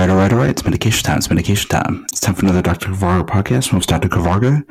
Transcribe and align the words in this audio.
right, 0.00 0.10
all 0.10 0.16
right, 0.16 0.32
all 0.32 0.38
right. 0.38 0.50
It's 0.50 0.64
medication 0.64 1.04
time. 1.04 1.18
It's 1.18 1.30
medication 1.30 1.70
time. 1.70 2.04
It's 2.12 2.20
time 2.20 2.34
for 2.34 2.44
another 2.44 2.60
Dr. 2.60 2.88
Kavarga 2.88 3.26
podcast 3.26 3.68
from 3.68 3.80
Dr. 3.80 4.08
Kavarga. 4.08 4.66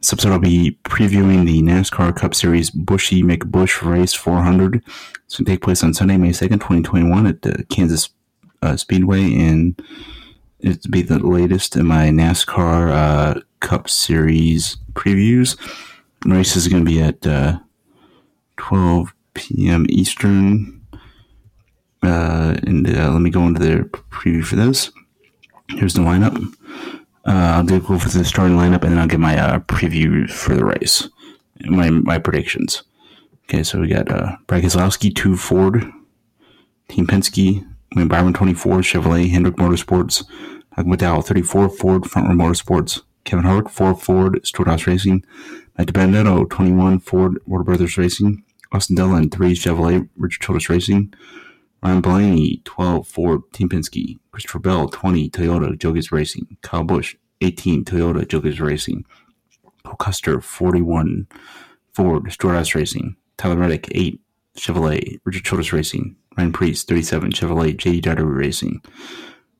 This 0.00 0.12
episode, 0.12 0.32
I'll 0.32 0.38
be 0.38 0.78
previewing 0.84 1.44
the 1.44 1.60
NASCAR 1.60 2.16
Cup 2.16 2.34
Series 2.34 2.70
Buschy 2.70 3.22
McBusch 3.22 3.82
Race 3.82 4.14
400. 4.14 4.76
It's 5.26 5.36
going 5.36 5.44
to 5.44 5.52
take 5.52 5.62
place 5.62 5.82
on 5.82 5.92
Sunday, 5.92 6.16
May 6.16 6.30
2nd, 6.30 6.60
2021 6.60 7.26
at 7.26 7.42
the 7.42 7.64
Kansas 7.64 8.08
uh, 8.62 8.76
Speedway. 8.76 9.34
And 9.34 9.80
it'll 10.60 10.90
be 10.90 11.02
the 11.02 11.18
latest 11.18 11.76
in 11.76 11.86
my 11.86 12.08
NASCAR 12.08 12.90
uh, 12.90 13.40
Cup 13.60 13.90
Series 13.90 14.78
previews. 14.94 15.58
The 16.22 16.34
race 16.34 16.56
is 16.56 16.68
going 16.68 16.84
to 16.84 16.90
be 16.90 17.02
at 17.02 17.26
uh, 17.26 17.58
12 18.56 19.12
p.m. 19.34 19.84
Eastern. 19.90 20.83
Uh, 22.04 22.56
and 22.62 22.88
uh, 22.88 23.10
let 23.10 23.20
me 23.20 23.30
go 23.30 23.46
into 23.46 23.60
the 23.60 23.84
preview 24.10 24.44
for 24.44 24.56
this. 24.56 24.90
Here's 25.70 25.94
the 25.94 26.00
lineup. 26.00 26.36
Uh, 27.26 27.56
I'll 27.56 27.64
do 27.64 27.80
go 27.80 27.98
for 27.98 28.08
the 28.08 28.24
starting 28.24 28.56
lineup, 28.56 28.82
and 28.82 28.92
then 28.92 28.98
I'll 28.98 29.08
get 29.08 29.20
my 29.20 29.38
uh, 29.38 29.58
preview 29.60 30.28
for 30.30 30.54
the 30.54 30.64
race, 30.64 31.08
my 31.64 31.88
my 31.90 32.18
predictions. 32.18 32.82
Okay, 33.44 33.62
so 33.62 33.80
we 33.80 33.88
got 33.88 34.10
uh, 34.10 34.36
Brad 34.46 34.62
Keselowski, 34.62 35.14
two 35.14 35.36
Ford, 35.36 35.90
Team 36.88 37.06
Penske, 37.06 37.66
Wayne 37.94 38.08
Byron, 38.08 38.32
24, 38.32 38.78
Chevrolet, 38.78 39.30
Hendrick 39.30 39.56
Motorsports, 39.56 40.24
Doug 40.76 40.86
McDowell, 40.86 41.24
34, 41.24 41.68
Ford, 41.68 42.10
Front 42.10 42.28
Row 42.28 42.34
Motorsports, 42.34 43.02
Kevin 43.24 43.44
Harvick, 43.44 43.70
4, 43.70 43.94
Ford, 43.94 44.40
Stewart-Haas 44.44 44.86
Racing, 44.86 45.24
Matt 45.76 45.88
DiBenedetto, 45.88 46.48
21, 46.48 47.00
Ford, 47.00 47.38
Warner 47.46 47.64
Brothers 47.64 47.98
Racing, 47.98 48.42
Austin 48.72 48.96
Dillon, 48.96 49.30
3, 49.30 49.54
Chevrolet, 49.54 50.08
Richard 50.16 50.42
Childress 50.42 50.68
Racing, 50.68 51.14
Ryan 51.84 52.00
Blaney, 52.00 52.62
12, 52.64 53.06
Ford, 53.06 53.42
Team 53.52 53.68
Penske. 53.68 54.18
Christopher 54.32 54.58
Bell, 54.58 54.88
20, 54.88 55.28
Toyota, 55.28 55.78
Joe 55.78 55.92
Gibbs 55.92 56.10
Racing. 56.10 56.56
Kyle 56.62 56.82
Busch, 56.82 57.14
18, 57.42 57.84
Toyota, 57.84 58.26
Joe 58.26 58.40
Gibbs 58.40 58.58
Racing. 58.58 59.04
Cole 59.84 59.96
Custer, 59.96 60.40
41, 60.40 61.26
Ford, 61.92 62.32
Stewart-Haas 62.32 62.74
Racing. 62.74 63.16
Tyler 63.36 63.56
Reddick, 63.56 63.88
8, 63.92 64.18
Chevrolet, 64.56 65.20
Richard 65.24 65.44
Childress 65.44 65.74
Racing. 65.74 66.16
Ryan 66.38 66.52
Preece, 66.54 66.84
37, 66.84 67.32
Chevrolet, 67.32 67.76
JD 67.76 68.00
Daugherty 68.00 68.24
Racing. 68.24 68.80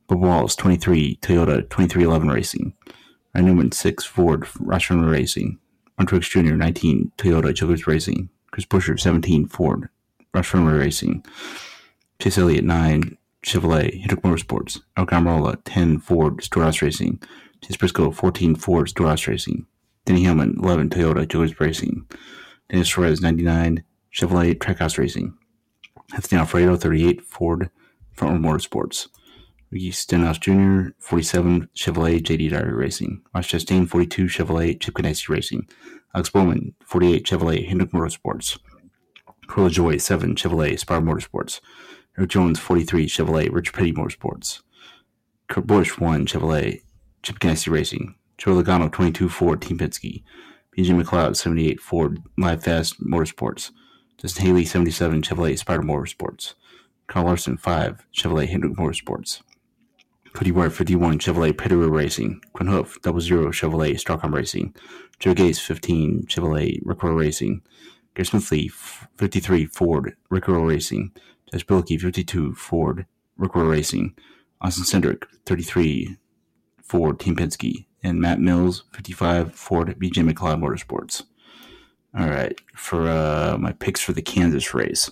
Bob 0.07 0.21
Wallace, 0.21 0.55
23, 0.55 1.17
Toyota, 1.17 1.61
2311 1.69 2.29
Racing. 2.29 2.73
Ryan 3.35 3.45
Newman, 3.45 3.71
6, 3.71 4.03
Ford, 4.03 4.45
Roush 4.45 5.11
Racing. 5.11 5.59
Ron 5.99 6.07
Truex 6.07 6.27
Jr., 6.31 6.55
19, 6.55 7.11
Toyota, 7.19 7.53
Gibbs 7.53 7.85
Racing. 7.85 8.29
Chris 8.49 8.65
Buescher, 8.65 8.99
17, 8.99 9.45
Ford, 9.45 9.89
Roush 10.33 10.79
Racing. 10.79 11.23
Chase 12.19 12.37
Elliott, 12.37 12.63
9, 12.63 13.17
Chevrolet, 13.43 13.99
Hendrick 13.99 14.21
Motorsports, 14.21 14.81
Aric 14.97 15.09
Almirola, 15.09 15.57
10, 15.65 15.99
Ford, 15.99 16.43
Stewart-Haas 16.43 16.81
Racing, 16.81 17.21
Chase 17.61 17.77
Briscoe, 17.77 18.11
14, 18.11 18.55
Ford, 18.55 18.89
Stewart-Haas 18.89 19.27
Racing, 19.27 19.65
Denny 20.05 20.23
Hamlin, 20.23 20.55
11, 20.61 20.89
Toyota, 20.89 21.27
Joe's 21.27 21.59
Racing, 21.59 22.07
Dennis 22.69 22.87
Suarez, 22.89 23.21
99, 23.21 23.83
Chevrolet, 24.13 24.55
Trackhouse 24.55 24.97
Racing, 24.97 25.37
Anthony 26.13 26.39
Alfredo, 26.39 26.75
38, 26.75 27.21
Ford, 27.21 27.69
Front 28.13 28.43
Row 28.43 28.51
Motorsports, 28.51 29.07
Ricky 29.71 29.91
Stenhouse 29.91 30.37
Jr., 30.37 30.89
47, 30.99 31.69
Chevrolet, 31.75 32.21
JD 32.21 32.51
Daugherty 32.51 32.71
Racing, 32.71 33.21
Ross 33.33 33.47
Chastain, 33.47 33.87
42, 33.87 34.25
Chevrolet, 34.25 34.79
Chip 34.79 34.93
Ganassi 34.93 35.27
Racing, 35.29 35.67
Alex 36.13 36.29
Bowman, 36.29 36.73
48, 36.85 37.25
Chevrolet, 37.25 37.67
Hendrick 37.67 37.91
Motorsports, 37.91 38.57
Corey 39.47 39.69
Joy 39.69 39.97
7, 39.97 40.35
Chevrolet, 40.35 40.79
Spire 40.79 41.01
Motorsports, 41.01 41.59
Eric 42.17 42.29
Jones, 42.29 42.59
43, 42.59 43.07
Chevrolet, 43.07 43.51
Rich 43.51 43.73
Petty 43.73 43.91
Motorsports. 43.91 44.61
Kurt 45.49 45.67
Busch, 45.67 45.99
1, 45.99 46.25
Chevrolet, 46.25 46.81
Chip 47.23 47.39
Ganassi 47.39 47.69
Racing. 47.69 48.15
Joe 48.37 48.55
Logano, 48.55 48.91
22, 48.91 49.27
Ford, 49.27 49.61
Team 49.61 49.77
Penske. 49.77 50.23
BJ 50.77 51.01
McLeod, 51.01 51.35
78, 51.35 51.81
Ford, 51.81 52.23
Live 52.37 52.63
Fast 52.63 53.01
Motorsports. 53.01 53.71
Justin 54.17 54.45
Haley, 54.45 54.65
77, 54.65 55.21
Chevrolet, 55.21 55.57
Spire 55.57 55.81
Motorsports. 55.81 56.53
Carl 57.07 57.25
Larson, 57.25 57.57
5, 57.57 58.05
Chevrolet, 58.13 58.47
Hendrick 58.47 58.73
Motorsports. 58.73 59.41
Cody 60.33 60.51
Ware, 60.51 60.69
51, 60.69 61.19
Chevrolet, 61.19 61.53
Pitteroo 61.53 61.89
Racing. 61.89 62.41
Quin 62.53 62.67
Houff, 62.67 62.97
00, 63.03 63.51
Chevrolet, 63.51 63.93
Starcom 63.95 64.33
Racing. 64.33 64.73
Joe 65.19 65.33
Gase, 65.33 65.59
15, 65.59 66.27
Chevrolet, 66.27 66.81
Rickroll 66.83 67.17
Racing. 67.17 67.61
Gary 68.15 68.25
Smithley, 68.25 68.71
53, 69.17 69.65
Ford, 69.65 70.15
Rickroll 70.31 70.67
Racing. 70.67 71.11
Josh 71.55 71.65
Bilicki, 71.65 71.97
52, 71.97 72.53
Ford, 72.53 73.05
Rickroll 73.39 73.69
Racing. 73.69 74.13
Austin 74.59 74.83
Cindric, 74.83 75.23
33, 75.45 76.17
Ford, 76.83 77.17
Team 77.17 77.37
Penske. 77.37 77.85
And 78.03 78.19
Matt 78.19 78.41
Mills, 78.41 78.83
55, 78.91 79.55
Ford, 79.55 79.95
BJ 79.97 80.29
McLeod 80.29 80.59
Motorsports. 80.59 81.23
All 82.13 82.27
right, 82.27 82.59
for 82.75 83.07
uh, 83.07 83.57
my 83.57 83.71
picks 83.71 84.01
for 84.01 84.11
the 84.11 84.21
Kansas 84.21 84.73
race, 84.73 85.09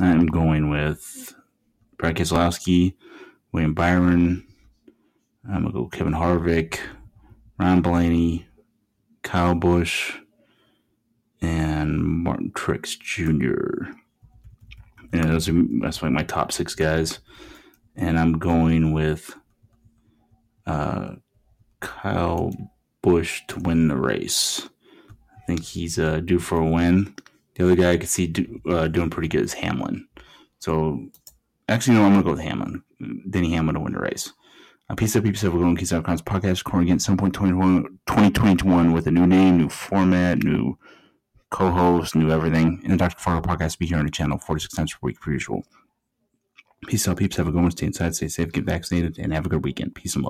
I'm 0.00 0.26
going 0.26 0.70
with 0.70 1.36
Brad 1.98 2.16
Keselowski, 2.16 2.94
William 3.52 3.74
Byron. 3.74 4.44
I'm 5.48 5.62
going 5.62 5.66
to 5.66 5.72
go 5.72 5.86
Kevin 5.86 6.14
Harvick, 6.14 6.80
Ron 7.60 7.80
Blaney, 7.80 8.48
Kyle 9.22 9.54
Busch, 9.54 10.16
and 11.40 12.02
Martin 12.02 12.50
Truex 12.50 12.98
Jr. 12.98 13.92
And 15.12 15.24
those 15.24 15.48
are 15.48 15.54
that's 15.80 16.02
like 16.02 16.12
my 16.12 16.22
top 16.22 16.52
six 16.52 16.74
guys, 16.74 17.20
and 17.96 18.18
I'm 18.18 18.38
going 18.38 18.92
with 18.92 19.34
uh, 20.66 21.14
Kyle 21.80 22.52
Busch 23.02 23.42
to 23.48 23.60
win 23.60 23.88
the 23.88 23.96
race. 23.96 24.68
I 25.36 25.40
think 25.46 25.64
he's 25.64 25.98
uh, 25.98 26.20
due 26.20 26.38
for 26.38 26.58
a 26.58 26.66
win. 26.66 27.14
The 27.54 27.64
other 27.64 27.76
guy 27.76 27.92
I 27.92 27.96
could 27.96 28.08
see 28.08 28.26
do, 28.26 28.60
uh, 28.68 28.88
doing 28.88 29.10
pretty 29.10 29.28
good 29.28 29.44
is 29.44 29.54
Hamlin. 29.54 30.06
So 30.58 31.08
actually, 31.68 31.96
no, 31.96 32.04
I'm 32.04 32.12
gonna 32.12 32.24
go 32.24 32.32
with 32.32 32.40
Hamlin. 32.40 32.82
Denny 33.30 33.52
Hamlin 33.52 33.74
to 33.74 33.80
win 33.80 33.94
the 33.94 34.00
race. 34.00 34.32
Uh, 34.90 34.94
peace 34.94 35.14
out, 35.16 35.22
peace 35.22 35.44
out. 35.44 35.52
We're 35.52 35.60
going 35.60 35.74
to 35.74 35.78
Keys 35.78 35.92
Out 35.92 36.04
podcast, 36.04 36.64
recording 36.64 36.88
again 36.88 36.98
2021 36.98 38.92
with 38.92 39.06
a 39.06 39.10
new 39.10 39.26
name, 39.26 39.58
new 39.58 39.68
format, 39.68 40.42
new 40.42 40.78
co-host, 41.50 42.14
new 42.14 42.30
everything. 42.30 42.80
And 42.84 42.92
the 42.92 42.96
Dr. 42.96 43.18
Fargo 43.18 43.48
podcast 43.48 43.78
be 43.78 43.86
here 43.86 43.98
on 43.98 44.04
the 44.04 44.10
channel 44.10 44.38
46 44.38 44.74
times 44.74 44.92
per 44.92 44.98
week 45.02 45.20
per 45.20 45.32
usual. 45.32 45.64
Peace 46.86 47.08
out, 47.08 47.16
peeps. 47.16 47.36
Have 47.36 47.48
a 47.48 47.50
good 47.50 47.62
one. 47.62 47.70
Stay 47.70 47.86
inside, 47.86 48.14
stay 48.14 48.28
safe, 48.28 48.52
get 48.52 48.64
vaccinated, 48.64 49.18
and 49.18 49.32
have 49.32 49.46
a 49.46 49.48
good 49.48 49.64
weekend. 49.64 49.94
Peace 49.94 50.14
and 50.14 50.24
love. 50.24 50.26